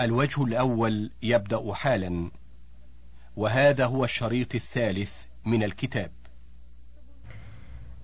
الوجه 0.00 0.44
الأول 0.44 1.10
يبدأ 1.22 1.72
حالا 1.74 2.30
وهذا 3.36 3.86
هو 3.86 4.04
الشريط 4.04 4.54
الثالث 4.54 5.12
من 5.46 5.62
الكتاب. 5.62 6.10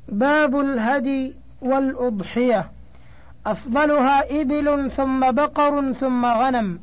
باب 0.09 0.61
الهدي 0.61 1.35
والأضحية. 1.61 2.71
أفضلها 3.47 4.41
إبل 4.41 4.91
ثم 4.97 5.33
بقر 5.33 5.93
ثم 5.93 6.27
غنم 6.27 6.81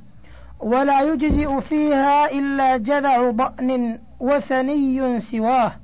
ولا 0.60 1.02
يجزئ 1.02 1.62
فيها 1.62 2.32
إلا 2.32 2.78
جذع 2.78 3.32
ضأن 3.32 4.00
وثني 4.20 5.20
سواه. 5.20 5.76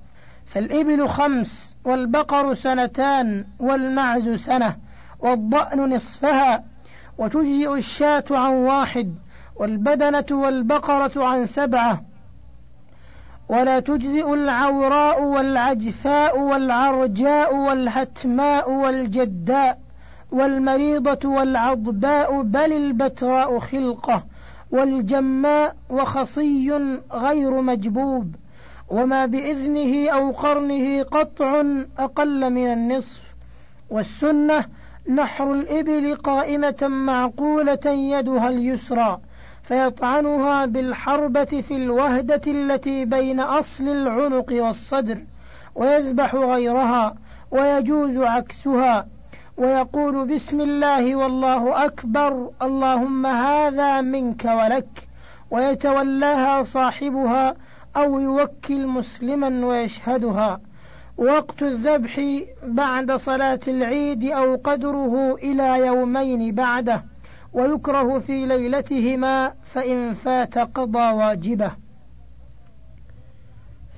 فالإبل 0.46 1.08
خمس 1.08 1.76
والبقر 1.86 2.54
سنتان 2.54 3.46
والمعز 3.60 4.30
سنة 4.30 4.78
والضأن 5.20 5.94
نصفها. 5.94 6.64
وتجزئ 7.18 7.74
الشاة 7.74 8.24
عن 8.32 8.54
واحد 8.54 9.16
والبدنة 9.56 10.26
والبقرة 10.32 11.26
عن 11.26 11.46
سبعة 11.46 12.02
ولا 13.50 13.80
تجزئ 13.80 14.34
العوراء 14.34 15.24
والعجفاء 15.24 16.40
والعرجاء 16.40 17.56
والهتماء 17.56 18.72
والجداء 18.72 19.80
والمريضة 20.32 21.30
والعضباء 21.30 22.42
بل 22.42 22.74
البتراء 22.74 23.60
خلقة 23.60 24.24
والجماء 24.72 25.76
وخصي 25.90 26.72
غير 27.12 27.62
مجبوب 27.62 28.36
وما 28.90 29.26
بإذنه 29.26 30.10
أو 30.10 30.32
قرنه 30.32 31.04
قطع 31.04 31.64
أقل 32.00 32.50
من 32.50 32.74
النصف 32.74 33.22
والسنة 33.90 34.66
نحر 35.10 35.52
الإبل 35.52 36.16
قائمة 36.16 36.88
معقولة 36.88 37.86
يدها 37.86 38.50
اليسرى 38.50 39.20
فيطعنها 39.64 40.66
بالحربة 40.66 41.44
في 41.44 41.76
الوهدة 41.76 42.42
التي 42.48 43.06
بين 43.06 43.40
أصل 43.40 43.88
العنق 43.88 44.46
والصدر 44.52 45.18
ويذبح 45.76 46.36
غيرها 46.36 47.16
ويجوز 47.52 48.18
عكسها 48.18 49.08
ويقول 49.58 50.28
بسم 50.28 50.62
الله 50.62 51.16
والله 51.16 51.86
أكبر 51.86 52.50
اللهم 52.62 53.26
هذا 53.26 54.02
منك 54.02 54.46
ولك 54.46 55.08
ويتولاها 55.52 56.64
صاحبها 56.64 57.56
أو 57.98 58.20
يوكل 58.20 58.88
مسلما 58.88 59.66
ويشهدها. 59.66 60.60
وقت 61.18 61.64
الذبح 61.64 62.42
بعد 62.64 63.12
صلاة 63.12 63.60
العيد 63.68 64.24
أو 64.24 64.56
قدره 64.56 65.36
إلى 65.36 65.88
يومين 65.88 66.56
بعده 66.56 67.06
ويكره 67.54 68.20
في 68.20 68.46
ليلتهما 68.46 69.54
فإن 69.66 70.14
فات 70.14 70.58
قضى 70.58 71.12
واجبه. 71.12 71.72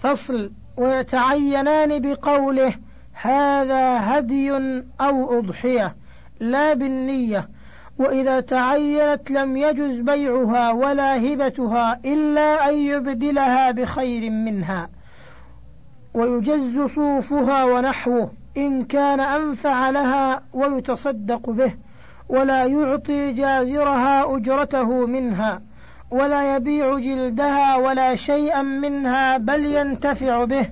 فصل 0.01 0.51
ويتعينان 0.77 2.01
بقوله 2.01 2.73
هذا 3.13 3.97
هدي 3.99 4.51
أو 5.01 5.39
أضحية 5.39 5.95
لا 6.39 6.73
بالنية. 6.73 7.49
وإذا 7.97 8.39
تعينت 8.39 9.31
لم 9.31 9.57
يجز 9.57 9.99
بيعها 9.99 10.71
ولا 10.71 11.17
هبتها 11.17 11.99
إلا 12.05 12.69
أن 12.69 12.75
يبدلها 12.75 13.71
بخير 13.71 14.31
منها. 14.31 14.89
ويجز 16.13 16.79
صوفها 16.95 17.63
ونحوه 17.63 18.31
إن 18.57 18.83
كان 18.83 19.19
أنفع 19.19 19.89
لها 19.89 20.41
ويتصدق 20.53 21.49
به 21.49 21.73
ولا 22.29 22.65
يعطي 22.65 23.31
جازرها 23.31 24.37
أجرته 24.37 25.05
منها 25.05 25.61
ولا 26.11 26.55
يبيع 26.55 26.99
جلدها 26.99 27.75
ولا 27.75 28.15
شيئا 28.15 28.61
منها 28.61 29.37
بل 29.37 29.65
ينتفع 29.65 30.43
به 30.43 30.69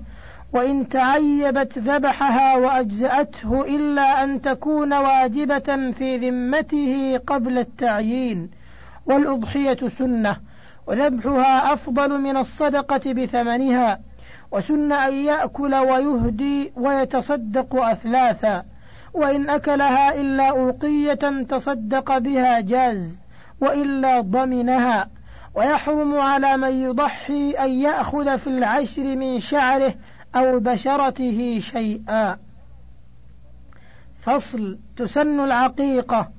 وإن 0.54 0.90
تعيبت 0.90 1.80
ذبحها 1.80 2.56
وأجزأته 2.58 3.76
إلا 3.76 4.24
أن 4.24 4.42
تكون 4.42 4.94
واجبة 4.94 5.92
في 5.92 6.18
ذمته 6.18 7.20
قبل 7.28 7.58
التعيين. 7.58 8.50
والأضحية 9.06 9.88
سنة 9.88 10.38
وذبحها 10.88 11.74
أفضل 11.74 12.22
من 12.22 12.38
الصدقة 12.38 13.14
بثمنها 13.14 14.00
وسن 14.52 14.92
أن 14.92 15.14
يأكل 15.14 15.76
ويهدي 15.76 16.72
ويتصدق 16.76 17.76
أثلاثا 17.76 18.66
وإن 19.14 19.50
أكلها 19.50 20.22
إلا 20.22 20.50
أوقية 20.50 21.44
تصدق 21.50 22.18
بها 22.18 22.60
جاز 22.60 23.20
وإلا 23.62 24.22
ضمنها 24.22 25.10
ويحرم 25.56 26.20
على 26.20 26.58
من 26.58 26.72
يضحي 26.72 27.52
أن 27.52 27.70
يأخذ 27.70 28.38
في 28.38 28.48
العشر 28.48 29.16
من 29.16 29.40
شعره 29.40 29.94
أو 30.36 30.60
بشرته 30.60 31.60
شيئا. 31.60 32.38
فصل 34.20 34.80
تسن 34.98 35.40
العقيقة 35.40 36.30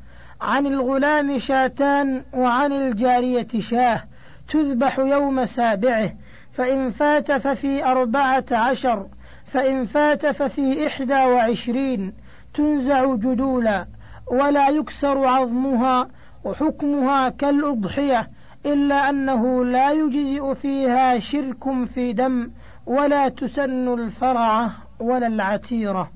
عن 0.40 0.66
الغلام 0.66 1.38
شاتان 1.38 2.22
وعن 2.34 2.72
الجارية 2.72 3.48
شاه 3.58 4.04
تذبح 4.48 4.98
يوم 4.98 5.44
سابعه 5.44 6.12
فإن 6.58 6.90
فات 6.90 7.32
ففي 7.32 7.84
أربعة 7.84 8.44
عشر 8.52 9.06
فإن 9.44 9.84
فات 9.84 10.26
ففي 10.26 10.86
إحدى 10.86 11.14
وعشرين 11.14 12.12
تنزع 12.54 13.14
جدولا 13.14 13.86
ولا 14.26 14.68
يكسر 14.68 15.26
عظمها 15.26 16.08
وحكمها 16.44 17.28
كالأضحية 17.28 18.30
إلا 18.66 19.10
أنه 19.10 19.64
لا 19.64 19.90
يجزئ 19.90 20.54
فيها 20.54 21.18
شرك 21.18 21.84
في 21.94 22.12
دم 22.12 22.50
ولا 22.86 23.28
تسن 23.28 23.94
الفرعة 23.94 24.72
ولا 25.00 25.26
العتيرة. 25.26 26.10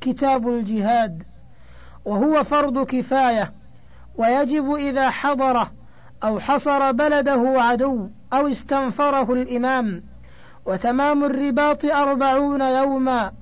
كتاب 0.00 0.48
الجهاد. 0.48 1.22
وهو 2.04 2.44
فرض 2.44 2.86
كفاية 2.86 3.52
ويجب 4.18 4.74
إذا 4.74 5.10
حضره 5.10 5.70
أو 6.24 6.40
حصر 6.40 6.92
بلده 6.92 7.54
عدو. 7.56 8.08
أو 8.38 8.46
استنفره 8.46 9.32
الإمام. 9.32 10.02
وتمام 10.66 11.24
الرباط 11.24 11.84
أربعون 11.84 12.60
يوما. 12.60 13.32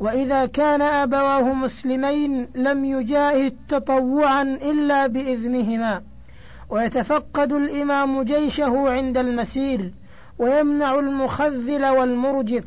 وإذا 0.00 0.46
كان 0.46 0.82
أبواه 0.82 1.52
مسلمين 1.52 2.48
لم 2.54 2.84
يجاهد 2.84 3.56
تطوعا 3.68 4.42
إلا 4.42 5.06
بإذنهما. 5.06 6.02
ويتفقد 6.70 7.52
الإمام 7.52 8.22
جيشه 8.22 8.90
عند 8.90 9.18
المسير. 9.18 9.92
ويمنع 10.38 10.98
المخذل 10.98 11.86
والمرجف. 11.86 12.64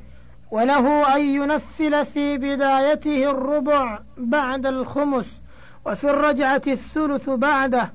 وله 0.51 1.15
أن 1.15 1.21
ينفل 1.21 2.05
في 2.05 2.37
بدايته 2.37 3.29
الربع 3.29 3.99
بعد 4.17 4.65
الخمس. 4.65 5.41
وفي 5.85 6.09
الرجعة 6.09 6.61
الثلث 6.67 7.29
بعده. 7.29 7.91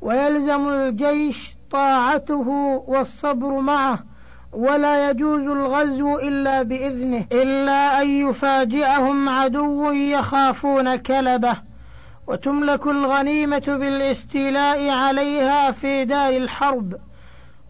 ويلزم 0.00 0.68
الجيش 0.68 1.54
طاعته 1.72 2.48
والصبر 2.86 3.60
معه 3.60 3.98
ولا 4.52 5.10
يجوز 5.10 5.48
الغزو 5.48 6.18
إلا 6.18 6.62
بإذنه. 6.62 7.26
إلا 7.32 8.02
أن 8.02 8.08
يفاجئهم 8.08 9.28
عدو 9.28 9.90
يخافون 9.90 10.96
كلبه. 10.96 11.56
وتملك 12.26 12.86
الغنيمة 12.86 13.64
بالاستيلاء 13.66 14.90
عليها 14.90 15.70
في 15.70 16.04
دار 16.04 16.36
الحرب. 16.36 16.94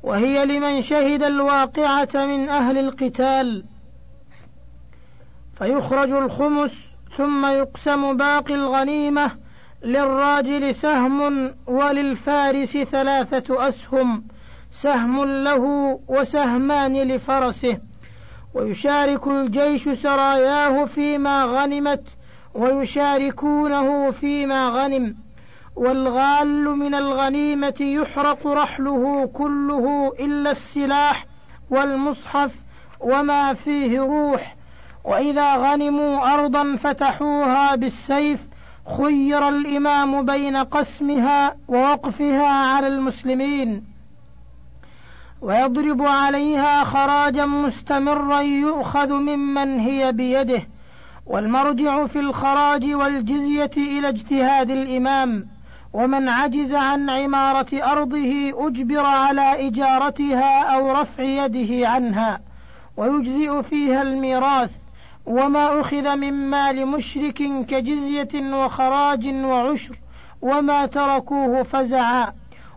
وهي 0.02 0.44
لمن 0.46 0.82
شهد 0.82 1.22
الواقعة 1.22 2.08
من 2.14 2.48
أهل 2.48 2.78
القتال. 2.78 3.64
فيخرج 5.58 6.12
الخمس 6.12 6.96
ثم 7.16 7.46
يقسم 7.46 8.16
باقي 8.16 8.54
الغنيمة 8.54 9.41
للراجل 9.84 10.74
سهم 10.74 11.50
وللفارس 11.66 12.78
ثلاثة 12.78 13.68
أسهم 13.68 14.24
سهم 14.70 15.24
له 15.24 15.64
وسهمان 16.08 17.02
لفرسه. 17.02 17.78
ويشارك 18.54 19.26
الجيش 19.26 19.88
سراياه 19.88 20.84
فيما 20.84 21.44
غنمت 21.44 22.04
ويشاركونه 22.54 24.10
فيما 24.10 24.68
غنم. 24.68 25.16
والغال 25.76 26.64
من 26.64 26.94
الغنيمة 26.94 27.80
يحرق 27.80 28.46
رحله 28.46 29.26
كله 29.26 30.12
إلا 30.20 30.50
السلاح 30.50 31.26
والمصحف 31.70 32.54
وما 33.00 33.54
فيه 33.54 34.00
روح. 34.00 34.56
وإذا 35.04 35.56
غنموا 35.56 36.34
أرضا 36.34 36.76
فتحوها 36.76 37.76
بالسيف 37.76 38.51
خير 38.86 39.48
الإمام 39.48 40.26
بين 40.26 40.56
قسمها 40.56 41.56
ووقفها 41.68 42.46
على 42.48 42.86
المسلمين 42.86 43.84
ويضرب 45.42 46.02
عليها 46.02 46.84
خراجا 46.84 47.46
مستمرا 47.46 48.40
يؤخذ 48.40 49.12
ممن 49.12 49.80
هي 49.80 50.12
بيده 50.12 50.62
والمرجع 51.26 52.06
في 52.06 52.20
الخراج 52.20 52.94
والجزية 52.94 53.70
إلى 53.76 54.08
اجتهاد 54.08 54.70
الإمام 54.70 55.46
ومن 55.92 56.28
عجز 56.28 56.72
عن 56.72 57.10
عمارة 57.10 57.92
أرضه 57.92 58.52
أجبر 58.66 59.06
على 59.06 59.66
إجارتها 59.68 60.62
أو 60.62 60.92
رفع 60.92 61.22
يده 61.22 61.88
عنها 61.88 62.40
ويجزئ 62.96 63.62
فيها 63.62 64.02
الميراث 64.02 64.81
وما 65.26 65.80
أخذ 65.80 66.16
من 66.16 66.32
مال 66.32 66.86
مشرك 66.86 67.42
كجزية 67.68 68.54
وخراج 68.54 69.26
وعشر 69.26 69.96
وما 70.42 70.86
تركوه 70.86 71.62
فزعا. 71.62 72.32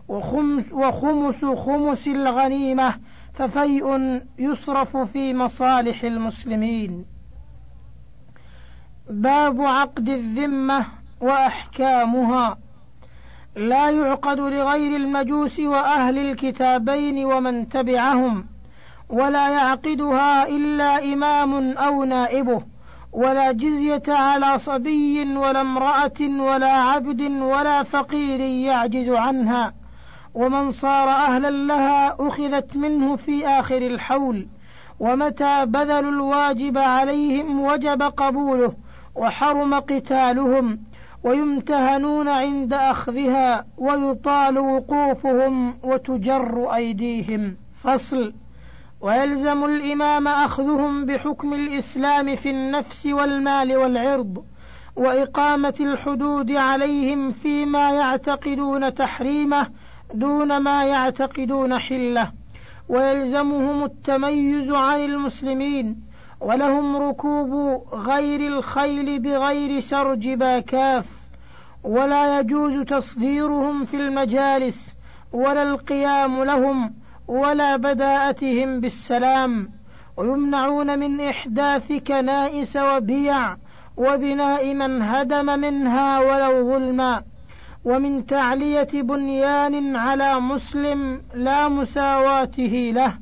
وخمس, 0.08 0.72
وخمس 0.72 1.44
خمس 1.44 2.08
الغنيمة 2.08 2.94
ففيء 3.34 4.20
يصرف 4.38 4.96
في 4.96 5.34
مصالح 5.34 6.04
المسلمين. 6.04 7.04
باب 9.10 9.60
عقد 9.60 10.08
الذمة 10.08 10.86
وأحكامها. 11.20 12.58
لا 13.56 13.90
يعقد 13.90 14.40
لغير 14.40 14.96
المجوس 14.96 15.60
وأهل 15.60 16.18
الكتابين 16.18 17.24
ومن 17.24 17.68
تبعهم. 17.68 18.46
ولا 19.10 19.48
يعقدها 19.48 20.48
إلا 20.48 21.12
إمام 21.12 21.78
أو 21.78 22.04
نائبه 22.04 22.62
ولا 23.12 23.52
جزية 23.52 24.02
على 24.08 24.58
صبي 24.58 25.36
ولا 25.36 25.60
امرأة 25.60 26.20
ولا 26.20 26.72
عبد 26.72 27.20
ولا 27.20 27.82
فقير 27.82 28.40
يعجز 28.40 29.08
عنها. 29.08 29.74
ومن 30.34 30.70
صار 30.70 31.08
أهلا 31.08 31.50
لها 31.50 32.16
أخذت 32.20 32.76
منه 32.76 33.16
في 33.16 33.46
آخر 33.46 33.76
الحول. 33.76 34.46
ومتى 35.00 35.66
بذلوا 35.66 36.10
الواجب 36.10 36.78
عليهم 36.78 37.60
وجب 37.60 38.02
قبوله 38.02 38.72
وحرم 39.14 39.74
قتالهم 39.74 40.78
ويمتهنون 41.24 42.28
عند 42.28 42.72
أخذها 42.72 43.66
ويطال 43.78 44.58
وقوفهم 44.58 45.74
وتجر 45.82 46.74
أيديهم. 46.74 47.56
فصل. 47.82 48.32
ويلزم 49.00 49.64
الإمام 49.64 50.28
أخذهم 50.28 51.06
بحكم 51.06 51.54
الإسلام 51.54 52.36
في 52.36 52.50
النفس 52.50 53.06
والمال 53.06 53.76
والعرض 53.76 54.44
وإقامة 54.96 55.74
الحدود 55.80 56.50
عليهم 56.50 57.30
فيما 57.30 57.90
يعتقدون 57.90 58.94
تحريمه 58.94 59.66
دون 60.14 60.56
ما 60.56 60.84
يعتقدون 60.84 61.78
حلة. 61.78 62.32
ويلزمهم 62.88 63.84
التميز 63.84 64.70
عن 64.70 65.00
المسلمين 65.00 66.00
ولهم 66.40 66.96
ركوب 66.96 67.82
غير 67.94 68.40
الخيل 68.40 69.18
بغير 69.18 69.80
سرج 69.80 70.28
باكاف. 70.28 71.06
ولا 71.84 72.40
يجوز 72.40 72.86
تصديرهم 72.86 73.84
في 73.84 73.96
المجالس 73.96 74.96
ولا 75.32 75.62
القيام 75.62 76.44
لهم 76.44 76.94
ولا 77.28 77.76
بداءتهم 77.76 78.80
بالسلام 78.80 79.70
ويمنعون 80.16 80.98
من 80.98 81.20
إحداث 81.20 81.92
كنائس 81.92 82.76
وبيع 82.76 83.56
وبناء 83.96 84.74
من 84.74 85.02
هدم 85.02 85.46
منها 85.46 86.20
ولو 86.20 86.72
ظلما 86.72 87.22
ومن 87.84 88.26
تعلية 88.26 88.88
بنيان 88.94 89.96
على 89.96 90.40
مسلم 90.40 91.22
لا 91.34 91.68
مساواته 91.68 92.92
له 92.94 93.18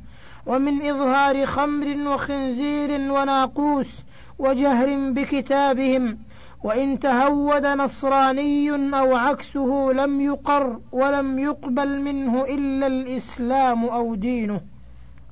ومن 0.46 0.88
إظهار 0.90 1.46
خمر 1.46 2.08
وخنزير 2.08 3.12
وناقوس 3.12 4.04
وجهر 4.38 5.10
بكتابهم 5.10 6.18
وإن 6.64 6.98
تهود 6.98 7.66
نصراني 7.66 8.70
أو 8.98 9.16
عكسه 9.16 9.92
لم 9.94 10.20
يقر 10.20 10.80
ولم 10.92 11.38
يقبل 11.38 12.00
منه 12.00 12.44
إلا 12.44 12.86
الإسلام 12.86 13.84
أو 13.84 14.14
دينه. 14.14 14.60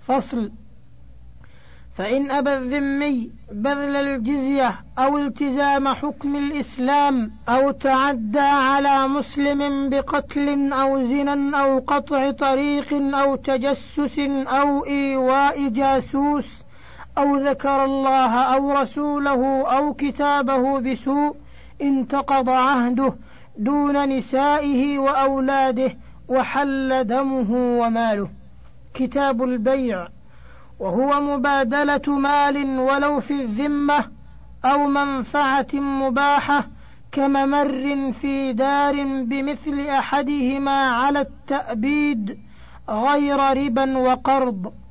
فصل. 0.01 0.51
فإن 1.95 2.31
أبى 2.31 2.55
الذمي 2.55 3.31
بذل 3.53 3.97
الجزية 3.97 4.81
أو 4.99 5.19
التزام 5.19 5.89
حكم 5.89 6.37
الإسلام 6.37 7.31
أو 7.49 7.71
تعدى 7.71 8.39
على 8.39 9.09
مسلم 9.09 9.91
بقتل 9.91 10.73
أو 10.73 11.05
زنا 11.07 11.61
أو 11.61 11.79
قطع 11.79 12.31
طريق 12.31 12.95
أو 13.15 13.37
تجسس 13.37 14.19
أو 14.49 14.87
إيواء 14.87 15.69
جاسوس 15.69 16.62
أو 17.19 17.37
ذكر 17.37 17.85
الله 17.85 18.35
أو 18.55 18.73
رسوله 18.73 19.69
أو 19.77 19.95
كتابه 19.95 20.81
بسوء 20.81 21.37
انتقض 21.83 22.49
عهده 22.49 23.15
دون 23.59 24.09
نسائه 24.09 24.99
وأولاده 24.99 25.97
وحل 26.29 27.05
دمه 27.05 27.81
وماله. 27.81 28.29
كتاب 28.95 29.43
البيع. 29.43 30.09
وهو 30.81 31.21
مبادلة 31.21 32.19
مال 32.19 32.79
ولو 32.79 33.21
في 33.21 33.33
الذمة 33.35 34.05
أو 34.65 34.87
منفعة 34.87 35.67
مباحة 35.75 36.65
كممر 37.13 38.13
في 38.13 38.53
دار 38.53 38.95
بمثل 39.25 39.81
أحدهما 39.81 40.91
على 40.91 41.21
التأبيد 41.21 42.39
غير 42.89 43.39
ربا 43.39 43.99
وقرض. 43.99 44.82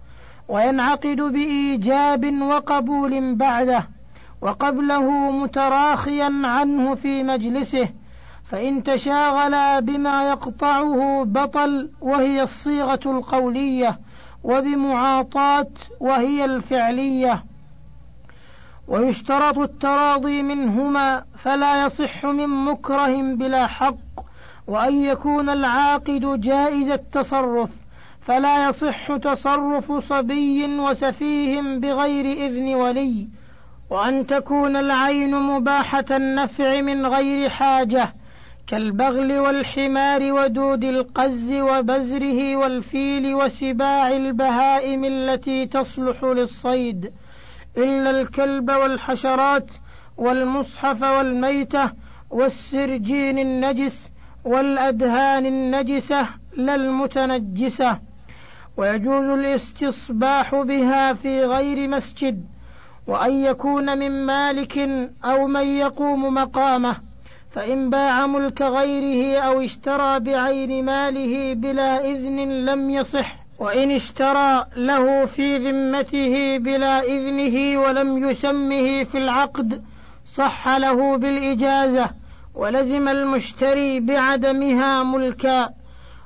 وينعقد 0.52 1.22
بإيجاب 1.22 2.42
وقبول 2.42 3.36
بعده 3.36 3.88
وقبله 4.42 5.32
متراخيا 5.32 6.42
عنه 6.44 6.96
في 6.96 7.24
مجلسه 7.24 7.90
فإن 8.44 8.84
تشاغلا 8.84 9.80
بما 9.80 10.30
يقطعه 10.30 11.24
بطل 11.24 11.90
وهي 12.02 12.44
الصيغة 12.44 13.00
القولية 13.06 14.00
وبمعاطاة 14.44 15.68
وهي 16.00 16.46
الفعلية. 16.46 17.44
ويشترط 18.88 19.58
التراضي 19.58 20.42
منهما 20.42 21.24
فلا 21.38 21.86
يصح 21.86 22.26
من 22.26 22.48
مكره 22.48 23.36
بلا 23.36 23.68
حق 23.68 23.96
وأن 24.68 24.96
يكون 24.96 25.50
العاقد 25.50 26.42
جائز 26.42 26.90
التصرف. 26.90 27.81
فلا 28.22 28.70
يصح 28.70 29.18
تصرف 29.18 29.92
صبي 29.92 30.80
وسفيه 30.80 31.62
بغير 31.62 32.26
إذن 32.26 32.76
ولي 32.76 33.28
وأن 33.90 34.28
تكون 34.28 34.76
العين 34.76 35.36
مباحة 35.36 36.06
النفع 36.12 36.82
من 36.82 37.06
غير 37.06 37.50
حاجة 37.50 38.14
كالبغل 38.68 39.40
والحمار 39.40 40.34
ودود 40.34 40.84
القز 40.84 41.54
وبزره 41.54 42.56
والفيل 42.56 43.36
وسباع 43.36 44.10
البهائم 44.10 45.06
التي 45.06 45.66
تصلح 45.66 46.24
للصيد 46.24 47.14
إلا 47.78 48.10
الكلب 48.10 48.72
والحشرات 48.72 49.72
والمصحف 50.18 51.02
والميتة 51.04 51.92
والسرجين 52.30 53.40
النجس 53.40 54.12
والأدهان 54.46 55.46
النجسة 55.46 56.28
لا 56.58 56.76
المتنجسة 56.76 58.11
ويجوز 58.78 59.26
الاستصباح 59.26 60.56
بها 60.56 61.14
في 61.14 61.46
غير 61.46 61.88
مسجد 61.88 62.46
وأن 63.08 63.32
يكون 63.32 63.98
من 63.98 64.26
مالك 64.26 64.78
أو 65.26 65.48
من 65.48 65.68
يقوم 65.68 66.34
مقامه 66.34 66.96
فإن 67.52 67.90
باع 67.90 68.28
ملك 68.28 68.62
غيره 68.62 69.40
أو 69.40 69.62
اشترى 69.62 70.20
بعين 70.20 70.86
ماله 70.86 71.54
بلا 71.54 72.06
إذن 72.06 72.66
لم 72.66 72.90
يصح 72.90 73.36
وإن 73.60 73.92
اشترى 73.92 74.66
له 74.76 75.26
في 75.26 75.58
ذمته 75.58 76.58
بلا 76.58 77.04
إذنه 77.04 77.82
ولم 77.82 78.30
يسمه 78.30 79.04
في 79.04 79.18
العقد 79.18 79.84
صح 80.26 80.68
له 80.68 81.18
بالإجازة 81.18 82.10
ولزم 82.56 83.08
المشتري 83.08 84.00
بعدمها 84.00 85.04
ملكا. 85.04 85.70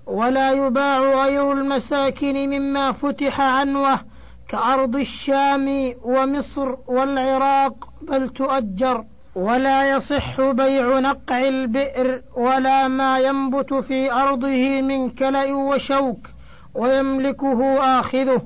ولا 0.05 0.51
يباع 0.51 0.99
غير 0.99 1.51
المساكن 1.51 2.49
مما 2.49 2.91
فتح 2.91 3.41
عنوه 3.41 3.99
كأرض 4.47 4.95
الشام 4.95 5.93
ومصر 6.03 6.75
والعراق 6.87 7.89
بل 8.01 8.29
تؤجر. 8.29 9.03
ولا 9.35 9.95
يصح 9.95 10.41
بيع 10.41 10.99
نقع 10.99 11.47
البئر 11.47 12.21
ولا 12.35 12.87
ما 12.87 13.19
ينبت 13.19 13.73
في 13.73 14.11
أرضه 14.11 14.81
من 14.81 15.09
كلأ 15.09 15.53
وشوك 15.53 16.27
ويملكه 16.75 17.79
آخذه. 17.99 18.41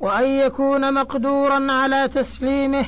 وأن 0.00 0.26
يكون 0.26 0.94
مقدورا 0.94 1.72
على 1.72 2.08
تسليمه 2.08 2.86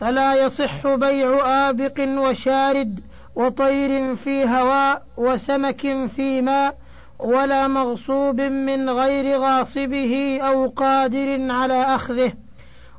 فلا 0.00 0.34
يصح 0.34 0.86
بيع 0.86 1.40
آبق 1.68 2.00
وشارد 2.00 3.00
وطير 3.34 4.14
في 4.14 4.44
هواء 4.44 5.02
وسمك 5.16 6.06
في 6.16 6.40
ماء 6.40 6.74
ولا 7.18 7.68
مغصوب 7.68 8.40
من 8.40 8.90
غير 8.90 9.38
غاصبه 9.38 10.40
أو 10.42 10.66
قادر 10.66 11.50
على 11.50 11.82
أخذه 11.82 12.32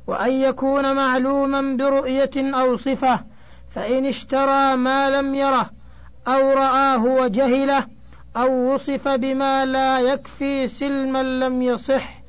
وأن 0.06 0.32
يكون 0.32 0.94
معلوما 0.96 1.76
برؤية 1.76 2.30
أو 2.36 2.76
صفة 2.76 3.20
فإن 3.70 4.06
اشترى 4.06 4.76
ما 4.76 5.10
لم 5.10 5.34
يره 5.34 5.70
أو 6.28 6.50
رآه 6.50 7.04
وجهله 7.04 7.86
أو 8.36 8.74
وصف 8.74 9.08
بما 9.08 9.64
لا 9.66 10.00
يكفي 10.00 10.66
سلما 10.66 11.22
لم 11.22 11.62
يصح 11.62 12.22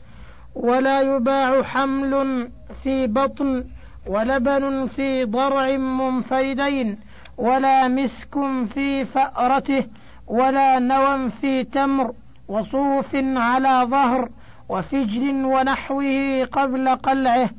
ولا 0.56 1.02
يباع 1.02 1.64
حمل 1.64 2.50
في 2.84 3.08
بطن 3.08 3.66
ولبن 4.08 4.86
في 4.86 5.26
ضرع 5.26 5.78
منفردين 5.78 7.00
ولا 7.38 7.88
مسك 7.88 8.36
في 8.74 9.06
فأرته 9.06 9.86
ولا 10.30 10.80
نوى 10.80 11.30
في 11.30 11.64
تمر 11.64 12.14
وصوف 12.48 13.16
على 13.16 13.88
ظهر 13.90 14.30
وفجل 14.70 15.46
ونحوه 15.46 16.44
قبل 16.52 16.90
قلعه 16.90 17.50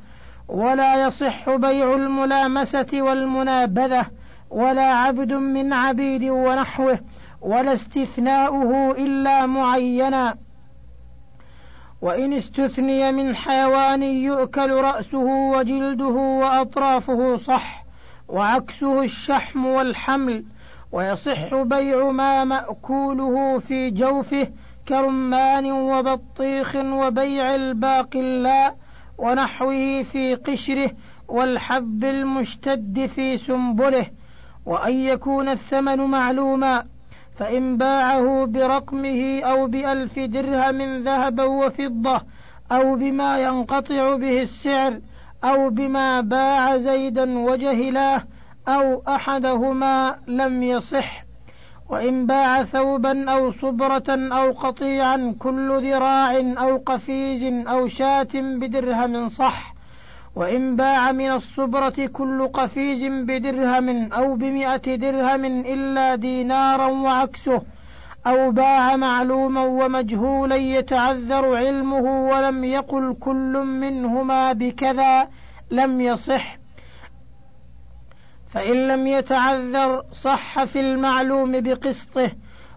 ولا 0.49 1.07
يصح 1.07 1.51
بيع 1.51 1.95
الملامسة 1.95 2.89
والمنابذة 2.93 4.07
ولا 4.51 4.87
عبد 4.95 5.33
من 5.33 5.73
عبيد 5.73 6.23
ونحوه 6.25 6.99
ولا 7.41 7.73
استثناؤه 7.73 8.91
إلا 8.91 9.47
معينا. 9.47 10.35
وإن 12.03 12.33
استثني 12.33 13.13
من 13.13 13.37
حيوان 13.37 14.03
يؤكل 14.03 14.71
رأسه 14.71 15.25
وجلده 15.55 16.05
وأطرافه 16.15 17.37
صح 17.37 17.85
وعكسه 18.29 19.03
الشحم 19.03 19.67
والحمل 19.67 20.45
ويصح 20.93 21.55
بيع 21.55 22.11
ما 22.11 22.45
مأكوله 22.45 23.59
في 23.59 23.91
جوفه 23.91 24.49
كرمان 24.89 25.73
وبطيخ 25.73 26.77
وبيع 26.77 27.55
الباقلاء 27.55 28.77
ونحوه 29.19 30.03
في 30.03 30.35
قشره 30.35 30.91
والحب 31.29 32.05
المشتد 32.05 33.07
في 33.07 33.37
سنبله. 33.37 34.07
وأن 34.67 34.93
يكون 34.95 35.49
الثمن 35.49 35.97
معلوما 35.97 36.85
فإن 37.37 37.77
باعه 37.77 38.47
برقمه 38.47 39.41
أو 39.41 39.67
بألف 39.67 40.19
درهم 40.19 41.03
ذهبا 41.03 41.45
وفضة 41.45 42.21
أو 42.73 42.97
بما 42.97 43.39
ينقطع 43.39 44.17
به 44.17 44.41
السعر 44.41 45.01
أو 45.45 45.71
بما 45.71 46.21
باع 46.21 46.77
زيدا 46.77 47.39
وجهلاه 47.39 48.23
أو 48.69 49.03
أحدهما 49.09 50.19
لم 50.27 50.63
يصح 50.63 51.25
وإن 51.89 52.27
باع 52.27 52.63
ثوبا 52.63 53.31
أو 53.31 53.51
صبرة 53.51 54.05
أو 54.09 54.51
قطيعا 54.51 55.35
كل 55.39 55.91
ذراع 55.91 56.37
أو 56.39 56.77
قفيز 56.87 57.45
أو 57.69 57.87
شاة 57.87 58.29
بدرهم 58.35 59.29
صح 59.29 59.75
وإن 60.37 60.77
باع 60.77 61.13
من 61.13 61.31
الصبرة 61.31 62.07
كل 62.13 62.49
قفيز 62.49 63.05
بدرهم 63.05 64.13
أو 64.13 64.35
بمئة 64.35 64.97
درهم 64.97 65.45
إلا 65.45 66.15
دينارا 66.15 66.87
وعكسه 66.87 67.63
أو 68.27 68.51
باع 68.51 68.97
معلوما 68.97 69.63
ومجهولا 69.63 70.57
يتعذر 70.57 71.57
علمه 71.57 72.29
ولم 72.31 72.65
يقل 72.65 73.17
كل 73.21 73.63
منهما 73.65 74.53
بكذا 74.53 75.29
لم 75.71 76.01
يصح. 76.01 76.60
فإن 78.53 78.89
لم 78.89 79.07
يتعذر 79.07 80.03
صح 80.13 80.65
في 80.65 80.81
المعلوم 80.81 81.61
بقسطه 81.61 82.31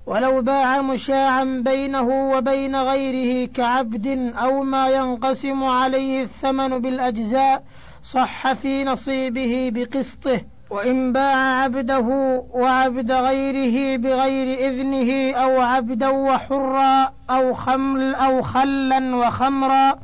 ولو 0.05 0.41
باع 0.41 0.81
مشاعا 0.81 1.61
بينه 1.65 2.31
وبين 2.31 2.75
غيره 2.75 3.47
كعبد 3.47 4.33
أو 4.37 4.63
ما 4.63 4.87
ينقسم 4.89 5.63
عليه 5.63 6.23
الثمن 6.23 6.79
بالأجزاء 6.79 7.63
صح 8.03 8.53
في 8.53 8.83
نصيبه 8.83 9.71
بقسطه. 9.73 10.41
وإن 10.69 11.13
باع 11.13 11.63
عبده 11.63 12.07
وعبد 12.53 13.11
غيره 13.11 13.97
بغير 13.97 14.69
إذنه 14.69 15.33
أو 15.33 15.61
عبدا 15.61 16.09
وحرا 16.09 17.13
أو 17.29 17.53
خمل 17.53 18.15
أو 18.15 18.41
خلا 18.41 19.15
وخمرا 19.15 19.99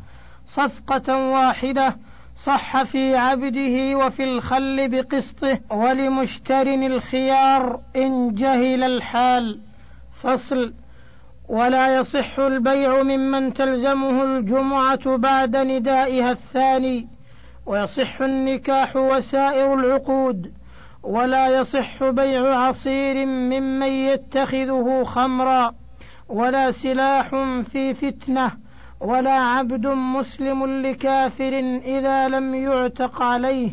صفقة 0.47 1.31
واحدة 1.31 1.95
صح 2.43 2.83
في 2.83 3.15
عبده 3.15 3.97
وفي 3.97 4.23
الخل 4.23 4.89
بقسطه 4.89 5.59
ولمشتر 5.71 6.61
الخيار 6.61 7.81
إن 7.95 8.33
جهل 8.33 8.83
الحال. 8.83 9.59
فصل. 10.23 10.73
ولا 11.49 11.95
يصح 11.95 12.39
البيع 12.39 13.03
ممن 13.03 13.53
تلزمه 13.53 14.23
الجمعة 14.23 15.17
بعد 15.17 15.57
ندائها 15.57 16.31
الثاني. 16.31 17.07
ويصح 17.65 18.21
النكاح 18.21 18.95
وسائر 18.95 19.73
العقود. 19.73 20.53
ولا 21.03 21.47
يصح 21.47 22.03
بيع 22.03 22.57
عصير 22.57 23.25
ممن 23.25 23.87
يتخذه 23.87 25.03
خمرا. 25.03 25.75
ولا 26.29 26.71
سلاح 26.71 27.29
في 27.71 27.93
فتنة. 27.93 28.68
ولا 28.99 29.31
عبد 29.31 29.87
مسلم 29.87 30.81
لكافر 30.81 31.59
إذا 31.85 32.27
لم 32.27 32.55
يعتق 32.55 33.21
عليه 33.21 33.71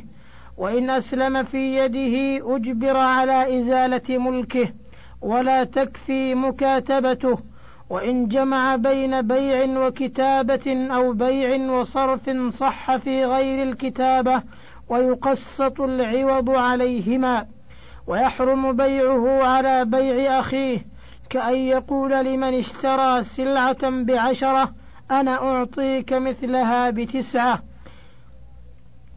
وإن 0.59 0.90
أسلم 0.90 1.42
في 1.42 1.76
يده 1.76 2.47
أجبر 2.56 2.97
على 2.97 3.59
إزالة 3.59 4.18
ملكه 4.18 4.68
ولا 5.23 5.64
تكفي 5.64 6.35
مكاتبته 6.35 7.38
وإن 7.90 8.28
جمع 8.28 8.76
بين 8.76 9.23
بيع 9.23 9.87
وكتابة 9.87 10.88
أو 10.95 11.12
بيع 11.12 11.73
وصرف 11.73 12.30
صح 12.49 12.97
في 12.97 13.25
غير 13.25 13.62
الكتابة 13.62 14.42
ويقسط 14.88 15.80
العوض 15.80 16.50
عليهما 16.50 17.47
ويحرم 18.06 18.76
بيعه 18.76 19.45
على 19.45 19.85
بيع 19.85 20.40
أخيه 20.40 20.78
كأن 21.30 21.56
يقول 21.56 22.11
لمن 22.11 22.54
اشترى 22.54 23.23
سلعة 23.23 23.90
بعشرة 23.90 24.73
أنا 25.10 25.42
أعطيك 25.42 26.12
مثلها 26.12 26.90
بتسعة. 26.90 27.62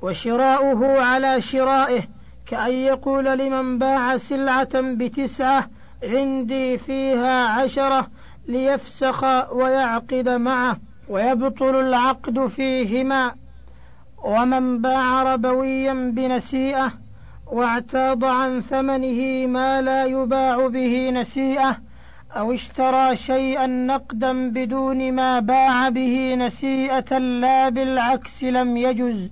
وشراؤه 0.02 1.02
على 1.02 1.42
شرائه 1.42 2.02
كأن 2.46 2.72
يقول 2.72 3.26
لمن 3.26 3.80
باع 3.80 4.18
سلعة 4.18 4.82
بتسعة 4.82 5.70
عندي 6.04 6.78
فيها 6.78 7.48
عشرة 7.48 8.08
ليفسخ 8.48 9.24
ويعقد 9.52 10.30
معه 10.30 10.78
ويبطل 11.10 11.76
العقد 11.76 12.46
فيهما. 12.46 13.36
ومن 14.24 14.82
باع 14.82 15.24
ربويا 15.24 15.94
بنسيئة 15.94 16.92
واعتاض 17.48 18.26
عن 18.26 18.60
ثمنه 18.60 19.48
ما 19.48 19.82
لا 19.82 20.06
يباع 20.06 20.68
به 20.68 21.10
نسيئة 21.10 21.89
أو 22.38 22.54
اشترى 22.54 23.16
شيئا 23.16 23.68
نقدا 23.68 24.50
بدون 24.50 25.12
ما 25.12 25.40
باع 25.40 25.90
به 25.90 26.36
نسيئة 26.36 27.18
لا 27.18 27.70
بالعكس 27.70 28.44
لم 28.44 28.78
يجز 28.78 29.32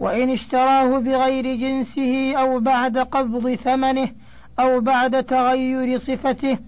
وإن 0.00 0.30
اشتراه 0.30 0.98
بغير 0.98 1.56
جنسه 1.56 2.34
أو 2.36 2.60
بعد 2.60 2.98
قبض 2.98 3.54
ثمنه 3.54 4.08
أو 4.58 4.80
بعد 4.80 5.24
تغير 5.24 5.98
صفته 5.98 6.58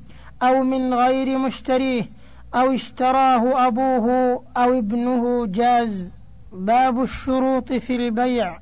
أو 0.42 0.62
من 0.62 0.94
غير 0.94 1.38
مشتريه 1.38 2.02
أو 2.54 2.74
اشتراه 2.74 3.66
أبوه 3.66 4.44
أو 4.56 4.78
ابنه 4.78 5.46
جاز. 5.46 6.10
باب 6.52 7.02
الشروط 7.02 7.72
في 7.72 7.96
البيع. 7.96 8.58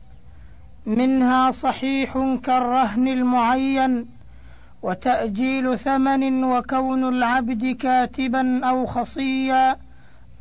منها 0.86 1.50
صحيح 1.50 2.38
كالرهن 2.42 3.08
المعين 3.08 4.13
وتأجيل 4.85 5.79
ثمن 5.79 6.45
وكون 6.45 7.09
العبد 7.09 7.76
كاتبا 7.76 8.64
أو 8.64 8.87
خصيا 8.87 9.76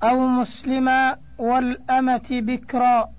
أو 0.04 0.28
مسلما 0.28 1.18
والأمة 1.38 2.28
بكرا. 2.32 3.10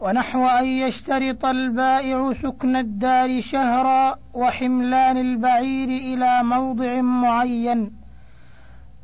ونحو 0.00 0.46
أن 0.46 0.64
يشترط 0.64 1.44
البائع 1.44 2.32
سكن 2.32 2.76
الدار 2.76 3.40
شهرا 3.40 4.18
وحملان 4.34 5.16
البعير 5.16 5.88
إلى 5.88 6.42
موضع 6.42 7.00
معين. 7.00 7.92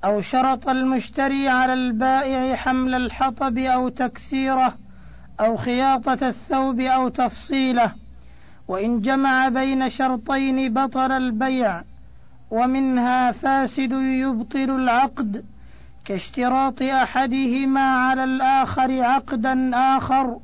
أو 0.04 0.20
شرط 0.20 0.68
المشتري 0.68 1.48
على 1.48 1.72
البائع 1.72 2.54
حمل 2.54 2.94
الحطب 2.94 3.58
أو 3.58 3.88
تكسيره 3.88 4.74
أو 5.40 5.56
خياطة 5.56 6.28
الثوب 6.28 6.80
أو 6.80 7.08
تفصيله. 7.08 8.07
وإن 8.68 9.00
جمع 9.00 9.48
بين 9.48 9.88
شرطين 9.88 10.74
بطل 10.74 11.12
البيع 11.12 11.82
ومنها 12.50 13.32
فاسد 13.32 13.92
يبطل 13.92 14.70
العقد 14.70 15.44
كاشتراط 16.04 16.82
أحدهما 16.82 17.80
على 17.80 18.24
الآخر 18.24 19.02
عقدا 19.04 19.70
آخر 19.74 20.38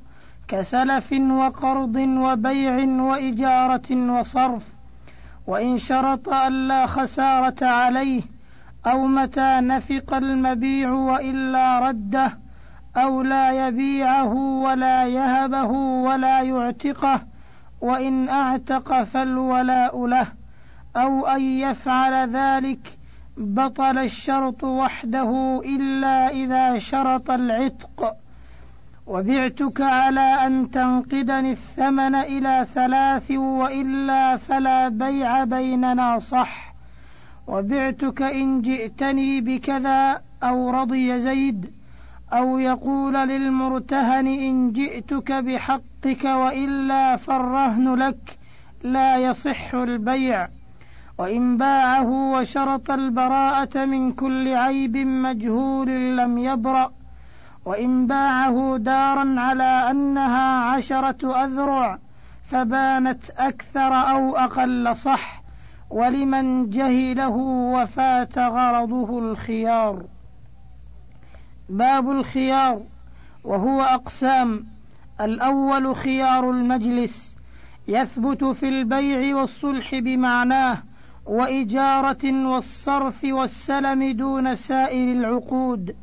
كسلف 0.48 1.12
وقرض 1.12 1.96
وبيع 1.96 3.02
وإجارة 3.02 4.18
وصرف 4.18 4.62
وإن 5.46 5.76
شرط 5.76 6.28
ألا 6.28 6.86
خسارة 6.86 7.66
عليه 7.66 8.22
أو 8.86 9.06
متى 9.06 9.60
نفق 9.60 10.14
المبيع 10.14 10.92
وإلا 10.92 11.78
رده 11.78 12.38
أو 12.96 13.22
لا 13.22 13.68
يبيعه 13.68 14.34
ولا 14.34 15.06
يهبه 15.06 15.70
ولا 16.06 16.42
يعتقه 16.42 17.33
وإن 17.84 18.28
أعتق 18.28 19.02
فالولاء 19.02 20.06
له 20.06 20.26
أو 20.96 21.26
أن 21.26 21.40
يفعل 21.42 22.30
ذلك 22.30 22.98
بطل 23.36 23.98
الشرط 23.98 24.64
وحده 24.64 25.60
إلا 25.64 26.28
إذا 26.28 26.78
شرط 26.78 27.30
العتق. 27.30 28.16
وبعتك 29.06 29.80
على 29.80 30.20
أن 30.20 30.70
تنقدني 30.70 31.50
الثمن 31.50 32.14
إلى 32.14 32.66
ثلاث 32.74 33.30
وإلا 33.30 34.36
فلا 34.36 34.88
بيع 34.88 35.44
بيننا 35.44 36.18
صح. 36.18 36.74
وبعتك 37.46 38.22
إن 38.22 38.60
جئتني 38.60 39.40
بكذا 39.40 40.22
أو 40.42 40.70
رضي 40.70 41.20
زيد 41.20 41.83
أو 42.32 42.58
يقول 42.58 43.14
للمرتهن 43.14 44.26
إن 44.26 44.72
جئتك 44.72 45.32
بحقك 45.32 46.24
وإلا 46.24 47.16
فالرهن 47.16 47.94
لك 47.94 48.38
لا 48.84 49.16
يصح 49.16 49.74
البيع. 49.74 50.48
وإن 51.18 51.56
باعه 51.56 52.32
وشرط 52.32 52.90
البراءة 52.90 53.84
من 53.84 54.12
كل 54.12 54.48
عيب 54.48 54.96
مجهول 54.96 56.16
لم 56.16 56.38
يبرأ. 56.38 56.92
وإن 57.64 58.06
باعه 58.06 58.76
دارا 58.78 59.34
على 59.38 59.90
أنها 59.90 60.60
عشرة 60.60 61.44
أذرع 61.44 61.98
فبانت 62.50 63.30
أكثر 63.38 63.94
أو 64.10 64.36
أقل 64.36 64.96
صح. 64.96 65.42
ولمن 65.90 66.70
جهله 66.70 67.36
وفات 67.74 68.38
غرضه 68.38 69.18
الخيار. 69.18 70.13
باب 71.68 72.10
الخيار 72.10 72.82
وهو 73.44 73.82
أقسام. 73.82 74.66
الأول 75.20 75.96
خيار 75.96 76.50
المجلس 76.50 77.36
يثبت 77.88 78.44
في 78.44 78.68
البيع 78.68 79.36
والصلح 79.36 79.94
بمعناه 79.94 80.78
وإجارة 81.26 82.46
والصرف 82.48 83.24
والسلم 83.24 84.12
دون 84.12 84.54
سائر 84.54 85.12
العقود. 85.12 85.96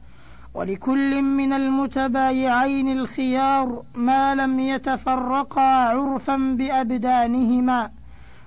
ولكل 0.53 1.21
من 1.21 1.53
المتبايعين 1.53 2.91
الخيار 2.91 3.83
ما 3.95 4.35
لم 4.35 4.59
يتفرقا 4.59 5.61
عرفا 5.61 6.37
بأبدانهما 6.57 7.91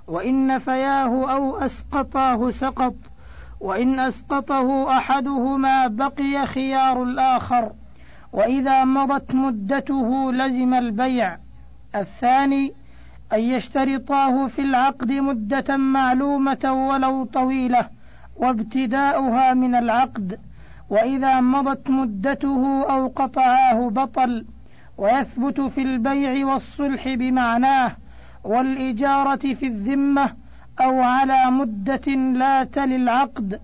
وإن 0.07 0.47
نفياه 0.47 1.33
أو 1.33 1.57
أسقطاه 1.57 2.51
سقط. 2.51 2.95
وإن 3.65 4.01
أسقطه 4.01 4.97
أحدهما 4.97 5.87
بقي 5.87 6.47
خيار 6.47 7.03
الآخر. 7.03 7.73
وإذا 8.33 8.85
مضت 8.85 9.35
مدته 9.35 10.33
لزم 10.33 10.75
البيع. 10.75 11.39
الثاني 11.95 12.73
أن 13.33 13.41
يشترطاه 13.41 14.47
في 14.47 14.63
العقد 14.63 15.13
مدة 15.13 15.77
معلومة 15.77 16.89
ولو 16.89 17.25
طويلة 17.25 17.89
وابتداؤها 18.37 19.55
من 19.55 19.75
العقد. 19.75 20.41
وإذا 20.91 21.41
مضت 21.41 21.91
مدته 21.91 22.85
أو 22.91 23.07
قطعاه 23.07 23.89
بطل 23.89 24.47
ويثبت 24.99 25.61
في 25.61 25.83
البيع 25.83 26.47
والصلح 26.47 27.09
بمعناه 27.09 27.97
والإجارة 28.45 29.55
في 29.55 29.67
الذمة 29.67 30.44
أو 30.81 31.01
على 31.01 31.51
مدة 31.51 32.13
لا 32.13 32.65
تلي 32.65 32.97
العقد 32.97 33.61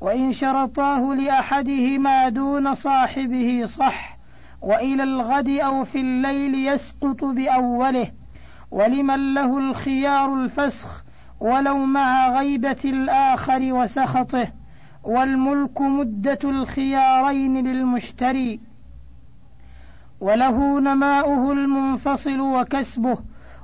وإن 0.00 0.32
شرطاه 0.32 1.14
لأحدهما 1.14 2.28
دون 2.28 2.74
صاحبه 2.74 3.62
صح 3.64 4.18
وإلى 4.62 5.02
الغد 5.02 5.48
أو 5.48 5.84
في 5.84 6.00
الليل 6.00 6.54
يسقط 6.54 7.24
بأوله. 7.24 8.12
ولمن 8.70 9.34
له 9.34 9.58
الخيار 9.58 10.34
الفسخ 10.34 11.04
ولو 11.40 11.76
مع 11.76 12.38
غيبة 12.38 12.80
الآخر 12.84 13.72
وسخطه 13.72 14.52
والملك 15.04 15.80
مدة 15.80 16.38
الخيارين 16.44 17.66
للمشتري. 17.66 18.60
وله 20.20 20.80
نماؤه 20.80 21.52
المنفصل 21.52 22.40
وكسبه 22.40 23.18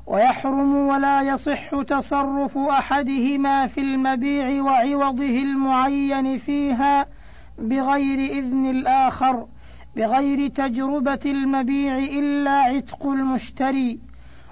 ويحرم 0.06 0.76
ولا 0.76 1.20
يصح 1.20 1.82
تصرف 1.82 2.58
أحدهما 2.58 3.66
في 3.66 3.80
المبيع 3.80 4.62
وعوضه 4.62 5.42
المعين 5.42 6.38
فيها 6.38 7.06
بغير 7.58 8.18
إذن 8.18 8.70
الآخر 8.70 9.46
بغير 9.96 10.48
تجربة 10.48 11.20
المبيع 11.26 11.98
إلا 11.98 12.50
عتق 12.50 13.06
المشتري 13.06 14.00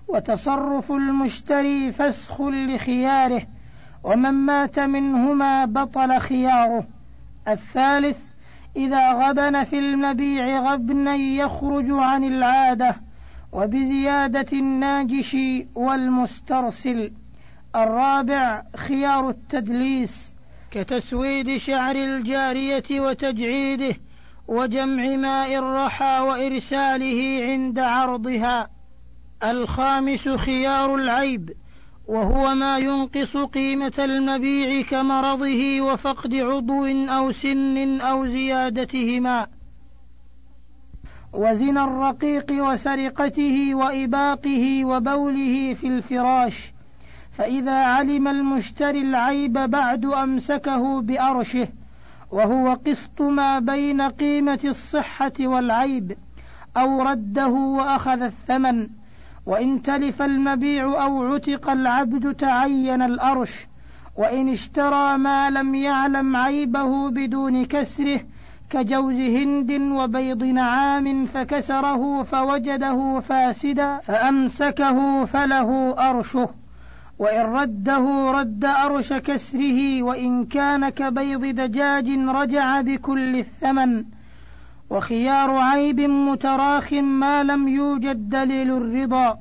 وتصرف 0.09 0.93
المشتري 0.93 1.93
فسخ 1.93 2.41
لخياره 2.41 3.43
ومن 4.05 4.31
مات 4.31 4.79
منهما 4.79 5.65
بطل 5.65 6.19
خياره. 6.19 6.87
الثالث 7.49 8.19
إذا 8.77 9.13
غبن 9.13 9.65
في 9.65 9.79
المبيع 9.79 10.73
غبنا 10.73 11.15
يخرج 11.15 11.87
عن 11.91 12.25
العادة 12.25 12.97
وبزيادة 13.55 14.47
الناجش 14.53 15.37
والمسترسل. 15.75 17.13
الرابع 17.77 18.63
خيار 18.77 19.29
التدليس. 19.29 20.37
كتسويد 20.71 21.57
شعر 21.57 21.97
الجارية 21.97 23.01
وتجعيده 23.01 23.97
وجمع 24.49 25.17
ماء 25.17 25.55
الرحى 25.55 26.21
وإرساله 26.21 27.41
عند 27.43 27.79
عرضها. 27.79 28.71
الخامس 29.45 30.29
خيار 30.29 30.95
العيب 30.95 31.53
وهو 32.07 32.55
ما 32.55 32.79
ينقص 32.79 33.37
قيمة 33.37 33.93
المبيع 33.99 34.83
كمرضه 34.83 35.81
وفقد 35.81 36.35
عضو 36.35 36.87
أو 36.87 37.33
سن 37.33 38.01
أو 38.01 38.27
زيادتهما. 38.27 39.47
وزنا 41.35 41.85
الرقيق 41.85 42.47
وسرقته 42.51 43.75
وإباقه 43.75 44.85
وبوله 44.85 45.75
في 45.75 45.87
الفراش 45.87 46.73
فإذا 47.33 47.85
علم 47.85 48.29
المشتري 48.29 49.01
العيب 49.01 49.53
بعد 49.53 50.05
أمسكه 50.05 51.01
بأرشه 51.01 51.69
وهو 52.31 52.73
قسط 52.73 53.23
ما 53.23 53.59
بين 53.59 54.01
قيمة 54.01 54.61
الصحة 54.65 55.33
والعيب 55.41 56.17
أو 56.77 57.03
رده 57.03 57.49
وأخذ 57.49 58.23
الثمن 58.23 58.89
وإن 59.47 59.83
تلف 59.83 60.23
المبيع 60.23 60.85
أو 60.85 61.35
عتق 61.35 61.71
العبد 61.71 62.35
تعين 62.35 63.03
الأرش 63.03 63.67
وإن 64.17 64.49
اشترى 64.49 65.19
ما 65.19 65.51
لم 65.51 65.75
يعلم 65.75 66.37
عيبه 66.37 67.11
بدون 67.11 67.65
كسره 67.65 68.21
كجوز 68.75 69.21
هند 69.21 69.71
وبيض 69.73 70.43
نعام 70.45 71.25
فكسره 71.25 72.23
فوجده 72.23 73.21
فاسدا 73.21 73.99
فأمسكه 73.99 75.25
فله 75.25 75.95
أرشه. 76.11 76.49
وإن 77.19 77.47
رده 77.47 78.31
رد 78.31 78.65
أرش 78.65 79.13
كسره 79.13 80.03
وإن 80.03 80.45
كان 80.45 80.89
كبيض 80.89 81.45
دجاج 81.45 82.09
رجع 82.11 82.81
بكل 82.81 83.37
الثمن. 83.37 84.05
وخيار 84.91 85.51
عيب 85.57 86.01
متراخ 86.01 86.93
ما 86.93 87.43
لم 87.43 87.69
يوجد 87.69 88.29
دليل 88.29 88.71
الرضا. 88.71 89.39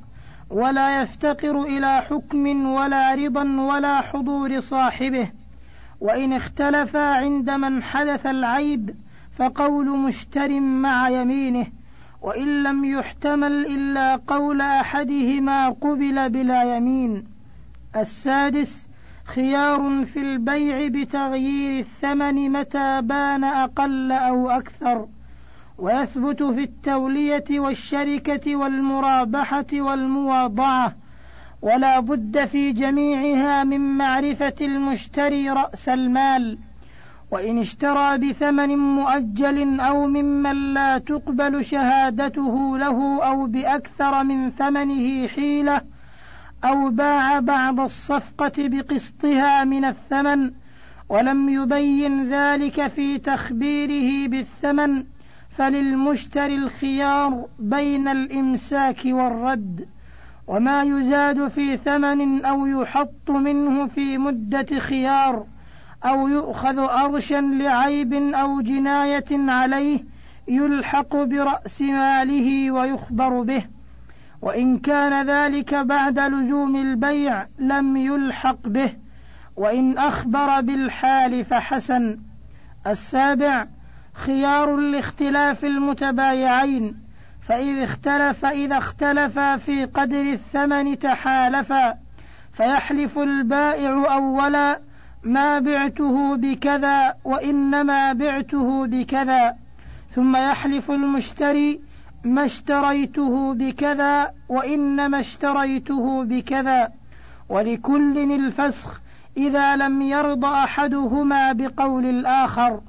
ولا 0.49 1.01
يفتقر 1.01 1.61
إلى 1.63 2.01
حكم 2.01 2.65
ولا 2.65 3.15
رضا 3.15 3.43
ولا 3.43 4.01
حضور 4.01 4.59
صاحبه. 4.59 5.27
وإن 6.01 6.33
اختلفا 6.33 7.15
عند 7.15 7.49
من 7.49 7.83
حدث 7.83 8.25
العيب 8.25 9.02
فقول 9.35 9.89
مشتر 9.89 10.59
مع 10.59 11.09
يمينه 11.09 11.67
وإن 12.21 12.63
لم 12.63 12.85
يحتمل 12.85 13.65
إلا 13.65 14.15
قول 14.15 14.61
أحدهما 14.61 15.69
قبل 15.69 16.29
بلا 16.29 16.77
يمين. 16.77 17.23
السادس 17.95 18.89
خيار 19.25 20.05
في 20.05 20.19
البيع 20.19 20.87
بتغيير 20.87 21.79
الثمن 21.79 22.49
متى 22.49 23.01
بان 23.01 23.43
أقل 23.43 24.11
أو 24.11 24.49
أكثر. 24.49 25.07
ويثبت 25.77 26.43
في 26.43 26.63
التولية 26.63 27.59
والشركة 27.59 28.55
والمرابحة 28.55 29.65
والمواضعة. 29.73 30.95
ولا 31.61 31.99
بد 31.99 32.45
في 32.45 32.71
جميعها 32.71 33.63
من 33.63 33.79
معرفة 33.79 34.55
المشتري 34.61 35.49
رأس 35.49 35.89
المال. 35.89 36.57
وإن 37.33 37.59
اشترى 37.59 38.17
بثمن 38.17 38.77
مؤجل 38.77 39.79
أو 39.79 40.07
ممن 40.07 40.73
لا 40.73 40.97
تقبل 40.97 41.65
شهادته 41.65 42.77
له 42.77 43.23
أو 43.23 43.45
بأكثر 43.45 44.23
من 44.23 44.49
ثمنه 44.49 45.27
حيلة 45.27 45.81
أو 46.63 46.89
باع 46.89 47.39
بعض 47.39 47.79
الصفقة 47.79 48.51
بقسطها 48.57 49.63
من 49.63 49.85
الثمن 49.85 50.51
ولم 51.09 51.49
يبين 51.49 52.25
ذلك 52.25 52.87
في 52.87 53.17
تخبيره 53.17 54.27
بالثمن 54.27 55.03
فللمشتري 55.49 56.55
الخيار 56.55 57.45
بين 57.59 58.07
الإمساك 58.07 59.01
والرد 59.05 59.87
وما 60.47 60.83
يزاد 60.83 61.47
في 61.47 61.77
ثمن 61.77 62.45
أو 62.45 62.65
يحط 62.65 63.29
منه 63.29 63.87
في 63.87 64.17
مدة 64.17 64.79
خيار 64.79 65.45
أو 66.05 66.27
يؤخذ 66.27 66.79
أرشا 66.79 67.41
لعيب 67.41 68.13
أو 68.13 68.61
جناية 68.61 69.25
عليه 69.31 69.99
يلحق 70.47 71.15
برأس 71.15 71.81
ماله 71.81 72.71
ويخبر 72.71 73.41
به. 73.41 73.63
وإن 74.41 74.79
كان 74.79 75.27
ذلك 75.27 75.75
بعد 75.75 76.19
لزوم 76.19 76.75
البيع 76.75 77.47
لم 77.59 77.97
يلحق 77.97 78.67
به. 78.67 78.93
وإن 79.55 79.97
أخبر 79.97 80.61
بالحال 80.61 81.45
فحسن. 81.45 82.19
السابع 82.87 83.67
خيار 84.13 84.75
لاختلاف 84.75 85.65
المتبايعين. 85.65 86.97
فإذا 87.41 87.83
اختلف 87.83 88.45
إذا 88.45 88.77
اختلفا 88.77 89.57
في 89.57 89.85
قدر 89.85 90.21
الثمن 90.21 90.99
تحالفا. 90.99 91.97
فيحلف 92.53 93.19
البائع 93.19 94.15
أولا 94.15 94.79
ما 95.23 95.59
بعته 95.59 96.35
بكذا 96.35 97.15
وإنما 97.23 98.13
بعته 98.13 98.87
بكذا 98.87 99.55
ثم 100.09 100.35
يحلف 100.35 100.91
المشتري 100.91 101.81
ما 102.23 102.45
اشتريته 102.45 103.53
بكذا 103.53 104.33
وإنما 104.49 105.19
اشتريته 105.19 106.23
بكذا. 106.23 106.91
ولكل 107.49 108.17
الفسخ 108.31 109.01
إذا 109.37 109.75
لم 109.75 110.01
يرض 110.01 110.45
أحدهما 110.45 111.51
بقول 111.51 112.05
الآخر 112.05 112.81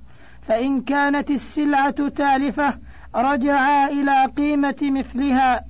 فإن 0.42 0.81
كانت 0.81 1.31
السلعة 1.31 2.09
تالفة 2.09 2.79
رجعا 3.14 3.88
إلى 3.88 4.25
قيمة 4.25 4.77
مثلها 4.83 5.64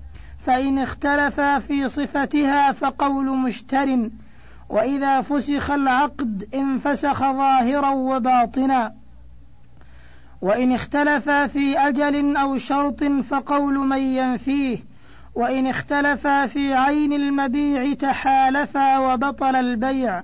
فإن 0.47 0.79
اختلفا 0.79 1.59
في 1.59 1.89
صفتها 1.89 2.73
فقول 2.73 3.37
مشتر. 3.37 4.11
وإذا 4.69 5.21
فسخ 5.21 5.71
العقد 5.71 6.49
انفسخ 6.55 7.21
ظاهرا 7.21 7.91
وباطنا. 7.91 8.95
وإن 10.43 10.73
اختلفا 10.73 11.47
في 11.47 11.79
أجل 11.79 12.37
أو 12.37 12.57
شرط 12.57 13.05
فقول 13.05 13.79
من 13.79 13.99
ينفيه. 13.99 14.79
وإن 15.35 15.67
اختلفا 15.67 16.47
في 16.47 16.75
عين 16.75 17.13
المبيع 17.13 17.95
تحالفا 17.95 18.99
وبطل 18.99 19.57
البيع. 19.57 20.23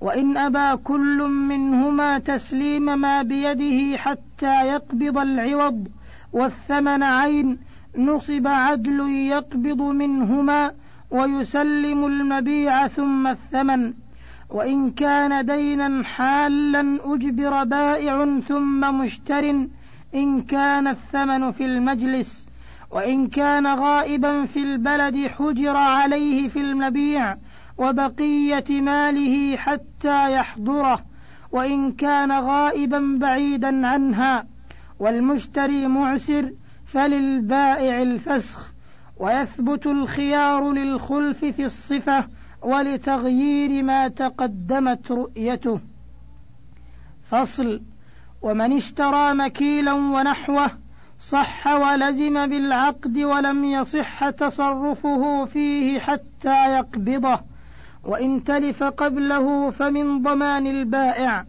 وإن 0.00 0.36
أبى 0.36 0.82
كل 0.82 1.22
منهما 1.22 2.18
تسليم 2.18 2.98
ما 2.98 3.22
بيده 3.22 3.98
حتى 3.98 4.66
يقبض 4.66 5.18
العوض 5.18 5.88
والثمن 6.32 7.02
عين. 7.02 7.58
نصب 7.98 8.46
عدل 8.46 9.08
يقبض 9.10 9.82
منهما 9.82 10.72
ويسلم 11.14 12.06
المبيع 12.06 12.88
ثم 12.88 13.26
الثمن 13.26 13.92
وإن 14.50 14.90
كان 14.90 15.46
دينا 15.46 16.04
حالا 16.04 16.98
أجبر 17.04 17.64
بائع 17.64 18.40
ثم 18.48 18.98
مشتر 18.98 19.66
إن 20.14 20.42
كان 20.42 20.86
الثمن 20.86 21.50
في 21.50 21.64
المجلس 21.64 22.48
وإن 22.90 23.26
كان 23.26 23.66
غائبا 23.66 24.44
في 24.44 24.62
البلد 24.62 25.26
حجر 25.26 25.76
عليه 25.76 26.48
في 26.48 26.58
المبيع 26.60 27.36
وبقية 27.78 28.80
ماله 28.80 29.56
حتى 29.56 30.32
يحضره 30.32 31.04
وإن 31.52 31.92
كان 31.92 32.32
غائبا 32.32 33.16
بعيدا 33.20 33.86
عنها 33.86 34.46
والمشتري 34.98 35.86
معسر 35.86 36.52
فللبائع 36.86 38.02
الفسخ. 38.02 38.73
ويثبت 39.16 39.86
الخيار 39.86 40.72
للخلف 40.72 41.44
في 41.44 41.64
الصفة 41.64 42.24
ولتغيير 42.62 43.82
ما 43.82 44.08
تقدمت 44.08 45.10
رؤيته. 45.10 45.80
فصل 47.30 47.82
ومن 48.42 48.72
اشترى 48.72 49.34
مكيلا 49.34 49.92
ونحوه 49.92 50.70
صح 51.18 51.66
ولزم 51.66 52.46
بالعقد 52.46 53.18
ولم 53.18 53.64
يصح 53.64 54.30
تصرفه 54.30 55.44
فيه 55.44 55.98
حتى 55.98 56.74
يقبضه. 56.74 57.40
وإن 58.04 58.44
تلف 58.44 58.82
قبله 58.82 59.70
فمن 59.70 60.22
ضمان 60.22 60.66
البائع. 60.66 61.44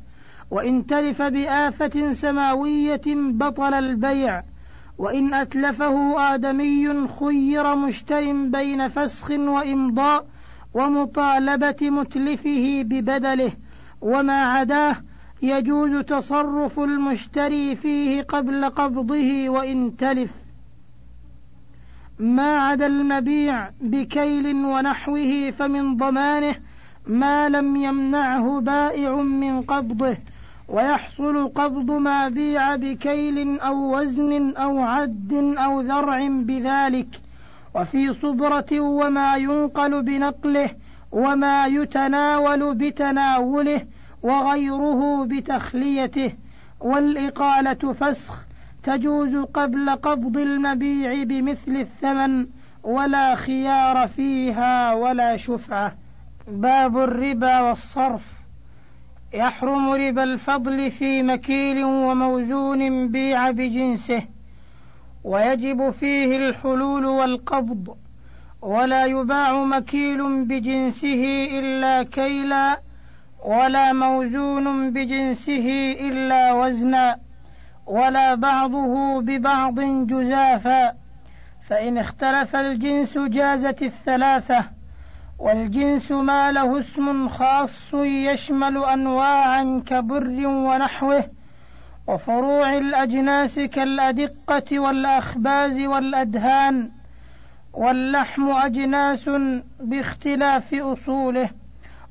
وإن 0.51 0.85
تلف 0.85 1.21
بآفة 1.21 2.11
سماوية 2.11 3.01
بطل 3.15 3.73
البيع. 3.73 4.43
وإن 4.97 5.33
أتلفه 5.33 6.19
آدمي 6.35 7.07
خير 7.19 7.75
مشتر 7.75 8.31
بين 8.31 8.87
فسخ 8.87 9.31
وإمضاء 9.31 10.27
ومطالبة 10.73 11.89
متلفه 11.89 12.81
ببدله 12.85 13.51
وما 14.01 14.45
عداه 14.45 14.95
يجوز 15.41 16.03
تصرف 16.05 16.79
المشتري 16.79 17.75
فيه 17.75 18.21
قبل 18.21 18.69
قبضه 18.69 19.49
وإن 19.49 19.97
تلف. 19.97 20.31
ما 22.19 22.57
عدا 22.57 22.85
المبيع 22.85 23.69
بكيل 23.81 24.65
ونحوه 24.65 25.51
فمن 25.51 25.97
ضمانه 25.97 26.55
ما 27.07 27.49
لم 27.49 27.75
يمنعه 27.75 28.59
بائع 28.59 29.15
من 29.15 29.61
قبضه 29.61 30.17
ويحصل 30.67 31.47
قبض 31.47 31.91
ما 31.91 32.29
بيع 32.29 32.75
بكيل 32.75 33.59
أو 33.59 33.99
وزن 33.99 34.55
أو 34.55 34.79
عد 34.79 35.33
أو 35.57 35.81
ذرع 35.81 36.27
بذلك 36.27 37.21
وفي 37.75 38.13
صبرة 38.13 38.79
وما 38.79 39.35
ينقل 39.35 40.03
بنقله 40.03 40.69
وما 41.11 41.65
يتناول 41.65 42.75
بتناوله 42.75 43.81
وغيره 44.23 45.25
بتخليته 45.25 46.33
والإقالة 46.79 47.93
فسخ 47.93 48.45
تجوز 48.83 49.35
قبل 49.35 49.89
قبض 49.89 50.37
المبيع 50.37 51.23
بمثل 51.23 51.71
الثمن 51.75 52.47
ولا 52.83 53.35
خيار 53.35 54.07
فيها 54.07 54.93
ولا 54.93 55.37
شفعة. 55.37 55.95
باب 56.47 56.97
الربا 56.97 57.61
والصرف. 57.61 58.44
يحرم 59.35 59.89
ربا 59.89 60.23
الفضل 60.23 60.91
في 60.91 61.23
مكيل 61.23 61.83
وموزون 61.83 63.07
بيع 63.07 63.51
بجنسه 63.51 64.21
ويجب 65.23 65.89
فيه 65.89 66.37
الحلول 66.37 67.05
والقبض 67.05 67.97
ولا 68.61 69.05
يباع 69.05 69.63
مكيل 69.63 70.45
بجنسه 70.45 71.47
إلا 71.59 72.03
كيلا 72.03 72.79
ولا 73.45 73.93
موزون 73.93 74.93
بجنسه 74.93 75.95
إلا 76.01 76.53
وزنا 76.53 77.19
ولا 77.85 78.35
بعضه 78.35 79.21
ببعض 79.21 79.79
جزافا 80.07 80.93
فإن 81.67 81.97
اختلف 81.97 82.55
الجنس 82.55 83.17
جازت 83.17 83.83
الثلاثة. 83.83 84.65
والجنس 85.39 86.11
ما 86.11 86.51
له 86.51 86.79
اسم 86.79 87.27
خاص 87.27 87.93
يشمل 88.03 88.77
أنواعا 88.77 89.81
كبر 89.85 90.47
ونحوه 90.47 91.23
وفروع 92.07 92.77
الأجناس 92.77 93.59
كالأدقة 93.59 94.79
والأخباز 94.79 95.79
والأدهان 95.79 96.91
واللحم 97.73 98.49
أجناس 98.49 99.29
باختلاف 99.79 100.73
أصوله 100.73 101.49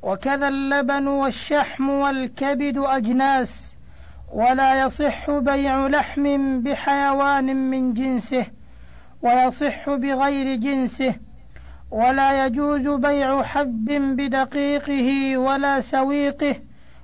وكذا 0.02 0.48
اللبن 0.48 1.06
والشحم 1.06 1.88
والكبد 1.88 2.78
أجناس 2.78 3.76
ولا 4.32 4.80
يصح 4.80 5.30
بيع 5.30 5.86
لحم 5.86 6.60
بحيوان 6.60 7.56
من 7.70 7.94
جنسه 7.94 8.46
ويصح 9.22 9.90
بغير 9.90 10.56
جنسه. 10.56 11.14
ولا 11.90 12.46
يجوز 12.46 12.88
بيع 12.88 13.42
حب 13.42 13.84
بدقيقه 14.16 15.36
ولا 15.36 15.80
سويقه 15.80 16.56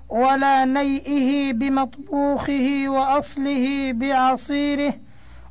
ولا 0.08 0.64
نيئه 0.64 1.52
بمطبوخه 1.52 2.84
وأصله 2.88 3.92
بعصيره 3.92 4.94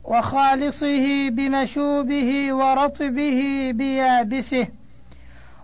وخالصه 0.03 1.29
بمشوبه 1.29 2.53
ورطبه 2.53 3.71
بيابسه. 3.75 4.67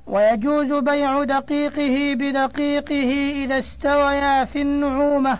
ويجوز 0.07 0.73
بيع 0.73 1.23
دقيقه 1.23 2.13
بدقيقه 2.13 3.31
إذا 3.43 3.57
استويا 3.57 4.45
في 4.45 4.61
النعومة 4.61 5.39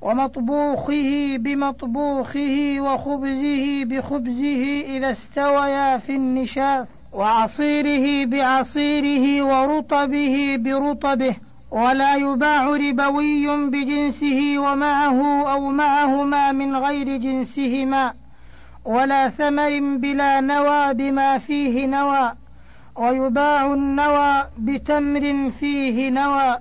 ومطبوخه 0.00 1.36
بمطبوخه 1.38 2.76
وخبزه 2.80 3.84
بخبزه 3.84 4.80
إذا 4.80 5.10
استويا 5.10 5.98
في 5.98 6.16
النشاف. 6.16 6.95
وعصيره 7.12 8.26
بعصيره 8.26 9.42
ورطبه 9.44 10.56
برطبه 10.58 11.36
ولا 11.70 12.14
يباع 12.14 12.66
ربوي 12.66 13.66
بجنسه 13.70 14.58
ومعه 14.58 15.52
أو 15.52 15.70
معهما 15.70 16.52
من 16.52 16.76
غير 16.76 17.16
جنسهما. 17.16 17.84
ما. 17.84 18.12
ولا 18.86 19.28
ثمر 19.28 19.96
بلا 19.98 20.40
نوى 20.40 20.94
بما 20.94 21.38
فيه 21.38 21.86
نوى 21.86 22.32
ويباع 22.96 23.72
النوى 23.72 24.44
بتمر 24.58 25.50
فيه 25.50 26.10
نوى 26.10 26.58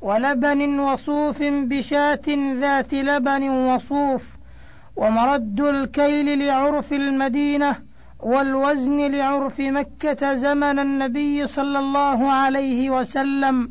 ولبن 0.00 0.78
وصوف 0.80 1.42
بشاة 1.42 2.54
ذات 2.54 2.94
لبن 2.94 3.48
وصوف 3.50 4.24
ومرد 4.96 5.60
الكيل 5.60 6.46
لعرف 6.46 6.92
المدينة 6.92 7.76
والوزن 8.22 9.00
لعرف 9.00 9.60
مكة 9.60 10.34
زمن 10.34 10.78
النبي 10.78 11.46
صلى 11.46 11.78
الله 11.78 12.32
عليه 12.32 12.90
وسلم 12.90 13.70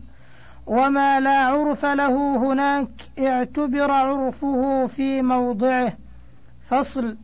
وما 0.67 1.19
لا 1.19 1.37
عرف 1.37 1.85
له 1.85 2.37
هناك 2.37 2.89
اعتبر 3.19 3.91
عرفه 3.91 4.85
في 4.85 5.21
موضعه. 5.21 5.93
فصل 6.69 7.17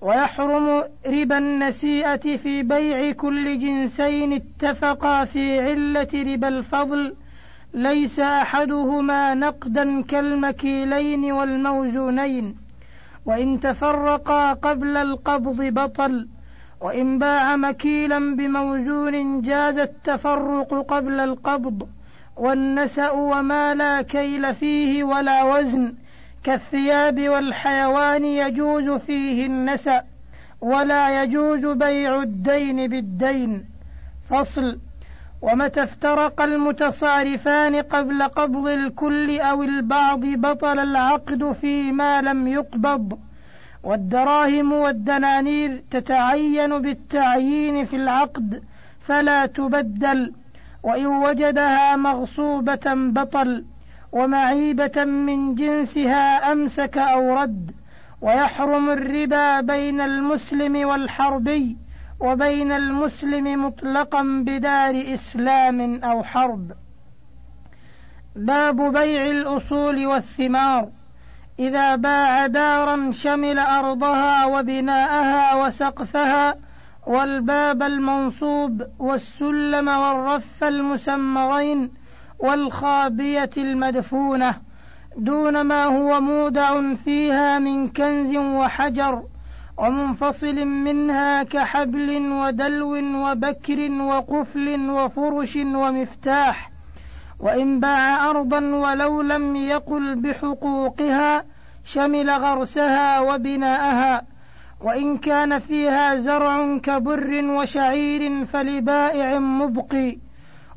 ويحرم 0.00 0.84
ربا 1.06 1.38
النسيئة 1.38 2.36
في 2.36 2.62
بيع 2.62 3.12
كل 3.12 3.58
جنسين 3.58 4.32
اتفقا 4.32 5.24
في 5.24 5.60
علة 5.60 6.08
ربا 6.14 6.48
الفضل. 6.48 7.14
ليس 7.74 8.20
أحدهما 8.20 9.34
نقدا 9.34 10.02
كالمكيلين 10.02 11.32
والموزونين. 11.32 12.56
وإن 13.26 13.60
تفرقا 13.60 14.52
قبل 14.52 14.96
القبض 14.96 15.62
بطل. 15.62 16.28
وإن 16.80 17.18
باع 17.18 17.56
مكيلا 17.56 18.36
بموزون 18.36 19.40
جاز 19.40 19.78
التفرق 19.78 20.86
قبل 20.88 21.20
القبض 21.20 21.88
والنسأ 22.36 23.10
وما 23.10 23.74
لا 23.74 24.02
كيل 24.02 24.54
فيه 24.54 25.04
ولا 25.04 25.44
وزن 25.44 25.94
كالثياب 26.44 27.28
والحيوان 27.28 28.24
يجوز 28.24 28.90
فيه 28.90 29.46
النسأ 29.46 30.02
ولا 30.60 31.22
يجوز 31.22 31.66
بيع 31.66 32.22
الدين 32.22 32.88
بالدين. 32.88 33.64
فصل 34.30 34.78
ومتى 35.42 35.82
افترق 35.82 36.42
المتصارفان 36.42 37.76
قبل 37.76 38.22
قبض 38.22 38.66
الكل 38.66 39.40
أو 39.40 39.62
البعض 39.62 40.20
بطل 40.20 40.78
العقد 40.78 41.52
فيما 41.52 42.22
لم 42.22 42.48
يقبض؟ 42.48 43.18
والدراهم 43.84 44.72
والدنانير 44.72 45.82
تتعين 45.90 46.82
بالتعيين 46.82 47.84
في 47.84 47.96
العقد 47.96 48.62
فلا 49.00 49.46
تبدل 49.46 50.32
وإن 50.82 51.06
وجدها 51.06 51.96
مغصوبة 51.96 52.94
بطل 52.94 53.64
ومعيبة 54.12 55.04
من 55.04 55.54
جنسها 55.54 56.52
أمسك 56.52 56.98
أو 56.98 57.34
رد 57.34 57.72
ويحرم 58.20 58.90
الربا 58.90 59.60
بين 59.60 60.00
المسلم 60.00 60.88
والحربي 60.88 61.76
وبين 62.20 62.72
المسلم 62.72 63.66
مطلقا 63.66 64.22
بدار 64.22 65.14
إسلام 65.14 66.04
أو 66.04 66.22
حرب. 66.22 66.72
باب 68.36 68.92
بيع 68.92 69.26
الأصول 69.26 70.06
والثمار. 70.06 70.88
إذا 71.58 71.96
باع 71.96 72.46
دارا 72.46 73.10
شمل 73.10 73.58
أرضها 73.58 74.44
وبناءها 74.44 75.54
وسقفها 75.54 76.54
والباب 77.06 77.82
المنصوب 77.82 78.82
والسلم 78.98 79.88
والرف 79.88 80.64
المسمرين 80.64 81.90
والخابية 82.38 83.50
المدفونة 83.56 84.54
دون 85.16 85.60
ما 85.60 85.84
هو 85.84 86.20
مودع 86.20 86.94
فيها 86.94 87.58
من 87.58 87.88
كنز 87.88 88.36
وحجر 88.36 89.22
ومنفصل 89.78 90.64
منها 90.64 91.42
كحبل 91.42 92.32
ودلو 92.32 92.96
وبكر 92.96 93.90
وقفل 93.90 94.90
وفرش 94.90 95.56
ومفتاح 95.56 96.73
وإن 97.44 97.80
باع 97.80 98.30
أرضا 98.30 98.60
ولو 98.60 99.22
لم 99.22 99.56
يقل 99.56 100.14
بحقوقها 100.14 101.44
شمل 101.84 102.30
غرسها 102.30 103.20
وبناءها 103.20 104.22
وإن 104.80 105.16
كان 105.16 105.58
فيها 105.58 106.16
زرع 106.16 106.78
كبر 106.78 107.44
وشعير 107.44 108.44
فلبائع 108.44 109.38
مبقي 109.38 110.18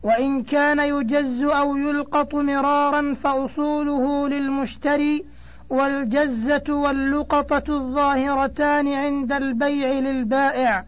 وإن 0.04 0.44
كان 0.44 0.80
يجز 0.80 1.44
أو 1.44 1.76
يلقط 1.76 2.36
مرارا 2.36 3.14
فأصوله 3.14 4.28
للمشتري 4.28 5.26
والجزة 5.70 6.64
واللقطة 6.70 7.64
الظاهرتان 7.76 8.88
عند 8.88 9.32
البيع 9.32 9.90
للبائع 9.90 10.86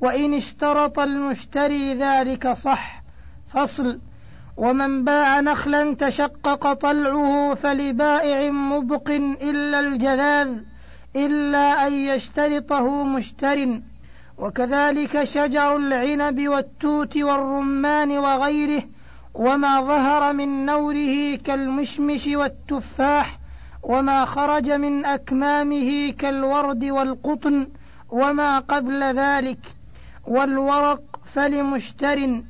وإن 0.00 0.34
اشترط 0.34 0.98
المشتري 0.98 1.94
ذلك 1.94 2.52
صح 2.52 3.02
فصل. 3.54 4.00
ومن 4.56 5.04
باع 5.04 5.40
نخلا 5.40 5.94
تشقق 5.94 6.72
طلعه 6.72 7.54
فلبائع 7.54 8.50
مبق 8.50 9.10
إلا 9.42 9.80
الجذاذ 9.80 10.48
إلا 11.16 11.86
أن 11.86 11.92
يشترطه 11.92 13.04
مشتر. 13.04 13.80
وكذلك 14.38 15.24
شجر 15.24 15.76
العنب 15.76 16.48
والتوت 16.48 17.16
والرمان 17.16 18.18
وغيره 18.18 18.82
وما 19.34 19.80
ظهر 19.80 20.32
من 20.32 20.66
نوره 20.66 21.36
كالمشمش 21.36 22.26
والتفاح 22.26 23.38
وما 23.82 24.24
خرج 24.24 24.70
من 24.70 25.04
أكمامه 25.04 26.10
كالورد 26.10 26.84
والقطن 26.84 27.68
وما 28.10 28.58
قبل 28.58 29.02
ذلك. 29.04 29.58
والورق 30.26 31.02
فلمشتر. 31.24 32.42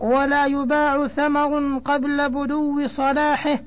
ولا 0.00 0.46
يباع 0.46 1.06
ثمر 1.06 1.78
قبل 1.78 2.28
بدو 2.28 2.86
صلاحه 2.86 3.58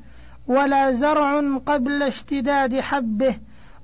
ولا 0.47 0.91
زرع 0.91 1.41
قبل 1.65 2.03
اشتداد 2.03 2.79
حبه 2.79 3.35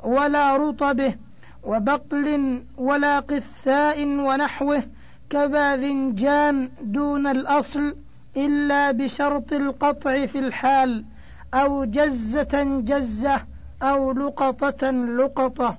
ولا 0.04 0.58
رطبه 0.58 1.16
وبقل 1.64 2.62
ولا 2.78 3.20
قثاء 3.20 4.06
ونحوه 4.06 4.84
كباذنجان 5.30 6.70
دون 6.82 7.28
الأصل 7.28 7.96
إلا 8.38 8.92
بشرط 8.92 9.54
القطع 9.54 10.26
في 10.26 10.40
الحال 10.40 11.06
أو 11.54 11.84
جزة 11.86 12.80
جزة 12.82 13.42
أو 13.82 14.12
لقطة 14.12 14.92
لقطة. 14.92 15.78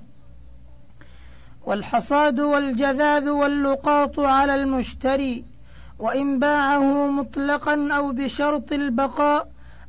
والحصاد 1.65 2.39
والجذاذ 2.39 3.29
واللقاط 3.29 4.19
على 4.19 4.55
المشتري 4.55 5.50
وإن 6.01 6.39
باعه 6.39 7.07
مطلقا 7.07 7.89
أو 7.91 8.11
بشرط 8.11 8.71
البقاء 8.71 9.47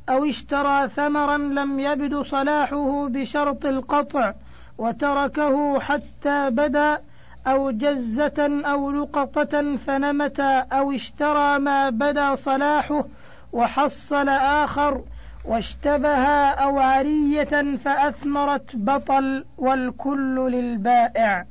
أو 0.09 0.25
اشترى 0.25 0.89
ثمرا 0.89 1.37
لم 1.37 1.79
يبد 1.79 2.21
صلاحه 2.21 3.07
بشرط 3.07 3.65
القطع 3.65 4.33
وتركه 4.77 5.79
حتى 5.79 6.49
بدا 6.49 7.01
أو 7.47 7.71
جزة 7.71 8.61
أو 8.65 8.91
لقطة 8.91 9.75
فنمت 9.75 10.39
أو 10.71 10.91
اشترى 10.91 11.59
ما 11.59 11.89
بدا 11.89 12.35
صلاحه 12.35 13.05
وحصل 13.53 14.29
آخر 14.29 15.01
واشتبه 15.45 16.25
أو 16.49 16.79
عرية 16.79 17.75
فأثمرت 17.77 18.75
بطل 18.75 19.45
والكل 19.57 20.51
للبائع. 20.51 21.45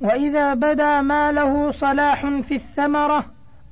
وإذا 0.00 0.54
بدا 0.54 1.00
ما 1.00 1.32
له 1.32 1.70
صلاح 1.70 2.26
في 2.26 2.54
الثمرة 2.54 3.24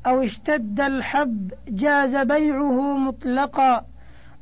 أو 0.06 0.22
اشتد 0.22 0.80
الحب 0.80 1.52
جاز 1.68 2.16
بيعه 2.16 2.96
مطلقا 2.96 3.84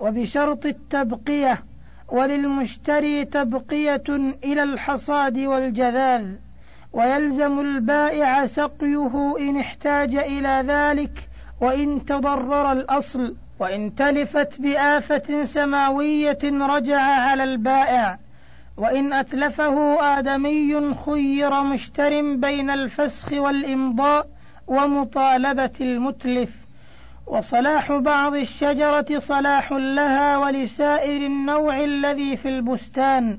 وبشرط 0.00 0.66
التبقية 0.66 1.64
وللمشتري 2.08 3.24
تبقية 3.24 4.02
إلى 4.44 4.62
الحصاد 4.62 5.38
والجذاذ 5.38 6.26
ويلزم 6.92 7.60
البائع 7.60 8.46
سقيه 8.46 9.34
إن 9.38 9.56
احتاج 9.56 10.16
إلى 10.16 10.64
ذلك 10.66 11.28
وإن 11.60 12.04
تضرر 12.04 12.72
الأصل 12.72 13.36
وإن 13.58 13.94
تلفت 13.94 14.60
بآفة 14.60 15.44
سماوية 15.44 16.38
رجع 16.44 17.00
على 17.00 17.44
البائع 17.44 18.18
وإن 18.76 19.12
أتلفه 19.12 20.02
آدمي 20.18 20.94
خير 20.94 21.62
مشتر 21.62 22.34
بين 22.34 22.70
الفسخ 22.70 23.32
والإمضاء 23.32 24.28
ومطالبة 24.66 25.70
المتلف. 25.80 26.50
وصلاح 27.26 27.92
بعض 27.92 28.34
الشجرة 28.34 29.18
صلاح 29.18 29.72
لها 29.72 30.38
ولسائر 30.38 31.26
النوع 31.26 31.84
الذي 31.84 32.36
في 32.36 32.48
البستان. 32.48 33.38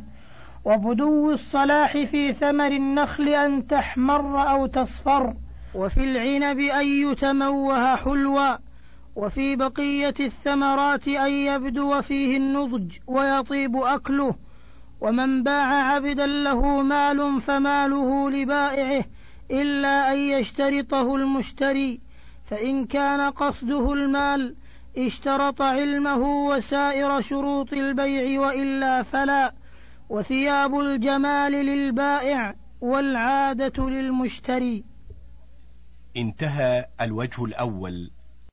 وبدو 0.66 1.32
الصلاح 1.32 1.98
في 1.98 2.34
ثمر 2.34 2.68
النخل 2.68 3.30
أن 3.30 3.68
تحمر 3.68 4.50
أو 4.50 4.66
تصفر. 4.66 5.34
وفي 5.76 6.04
العنب 6.04 6.60
أن 6.60 6.86
يتموه 6.86 7.96
حلوا 7.96 8.58
وفي 9.16 9.56
بقية 9.56 10.14
الثمرات 10.20 11.08
أن 11.08 11.32
يبدو 11.32 12.02
فيه 12.02 12.38
النضج 12.38 12.98
ويطيب 13.08 13.76
أكله. 13.76 14.45
ومن 15.06 15.44
باع 15.44 15.94
عبدا 15.94 16.26
له 16.26 16.82
مال 16.82 17.42
فماله 17.42 18.30
لبائعه 18.30 19.06
إلا 19.52 20.14
أن 20.14 20.18
يشترطه 20.18 21.16
المشتري 21.16 22.00
فإن 22.46 22.86
كان 22.86 23.32
قصده 23.32 23.94
المال 23.94 24.56
اشترط 24.98 25.62
علمه 25.62 26.48
وسائر 26.48 27.22
شروط 27.22 27.74
البيع 27.74 28.40
والا 28.42 29.04
فلا 29.04 29.54
وثياب 30.10 30.80
الجمال 30.80 31.52
للبائع 31.52 32.56
والعاده 32.82 33.90
للمشتري 33.90 34.84
انتهى 36.18 36.86
الوجه 37.02 37.46
الأول. 37.46 38.12